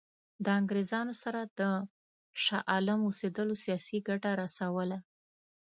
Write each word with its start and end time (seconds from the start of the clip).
له 0.43 0.49
انګرېزانو 0.59 1.13
سره 1.23 1.41
د 1.59 1.61
شاه 2.43 2.65
عالم 2.71 2.99
اوسېدلو 3.05 3.55
سیاسي 3.63 3.97
ګټه 4.07 4.31
رسوله. 4.43 4.97